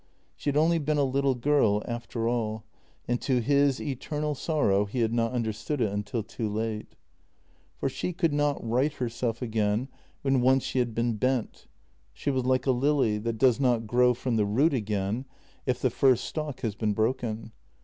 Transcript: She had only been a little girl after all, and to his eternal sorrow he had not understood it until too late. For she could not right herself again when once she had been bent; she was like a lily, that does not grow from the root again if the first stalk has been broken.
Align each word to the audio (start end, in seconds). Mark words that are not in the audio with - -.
She 0.35 0.47
had 0.49 0.57
only 0.57 0.79
been 0.79 0.97
a 0.97 1.03
little 1.03 1.35
girl 1.35 1.83
after 1.87 2.27
all, 2.27 2.63
and 3.07 3.21
to 3.21 3.39
his 3.39 3.79
eternal 3.79 4.33
sorrow 4.33 4.85
he 4.85 5.01
had 5.01 5.13
not 5.13 5.31
understood 5.31 5.79
it 5.79 5.91
until 5.93 6.23
too 6.23 6.49
late. 6.49 6.95
For 7.77 7.87
she 7.87 8.11
could 8.11 8.33
not 8.33 8.67
right 8.67 8.91
herself 8.93 9.43
again 9.43 9.89
when 10.23 10.41
once 10.41 10.63
she 10.63 10.79
had 10.79 10.95
been 10.95 11.17
bent; 11.17 11.67
she 12.13 12.31
was 12.31 12.45
like 12.45 12.65
a 12.65 12.71
lily, 12.71 13.19
that 13.19 13.37
does 13.37 13.59
not 13.59 13.85
grow 13.85 14.15
from 14.15 14.37
the 14.37 14.45
root 14.47 14.73
again 14.73 15.25
if 15.67 15.79
the 15.79 15.91
first 15.91 16.23
stalk 16.23 16.61
has 16.61 16.73
been 16.73 16.93
broken. 16.93 17.51